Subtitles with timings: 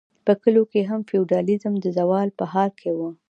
[0.25, 2.99] په کلیو کې هم فیوډالیزم د زوال په حال و.